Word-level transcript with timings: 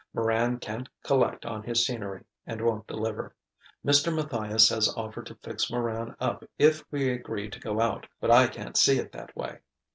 Moran 0.15 0.57
can't 0.57 0.89
collect 1.03 1.45
on 1.45 1.61
his 1.61 1.85
scenery, 1.85 2.23
and 2.47 2.59
won't 2.59 2.87
deliver. 2.87 3.35
Mr. 3.85 4.11
Matthias 4.11 4.69
has 4.69 4.91
offered 4.97 5.27
to 5.27 5.35
fix 5.43 5.69
Moran 5.69 6.15
up 6.19 6.43
if 6.57 6.83
we 6.89 7.11
agree 7.11 7.47
to 7.51 7.59
go 7.59 7.79
out, 7.79 8.07
but 8.19 8.31
I 8.31 8.47
can't 8.47 8.75
see 8.75 8.97
it 8.97 9.11
that 9.11 9.35
way. 9.37 9.59